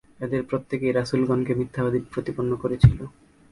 এদের 0.19 0.41
প্রত্যেকেই 0.43 0.93
রাসূলগণকে 0.93 1.53
মিথ্যাবাদী 1.59 1.99
প্রতিপন্ন 2.13 2.51
করেছিল। 2.55 2.99